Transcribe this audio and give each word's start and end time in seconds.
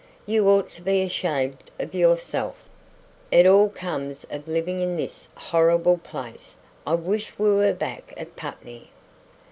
You 0.25 0.49
ought 0.49 0.71
to 0.71 0.81
be 0.81 1.03
ashamed 1.03 1.63
of 1.79 1.93
yourself. 1.93 2.55
It 3.29 3.45
all 3.45 3.69
comes 3.69 4.23
of 4.31 4.47
living 4.47 4.81
in 4.81 4.95
this 4.97 5.27
horrible 5.35 5.99
place. 5.99 6.55
I 6.87 6.95
wish 6.95 7.37
we 7.37 7.51
were 7.53 7.73
back 7.73 8.11
at 8.17 8.35
Putney." 8.35 8.89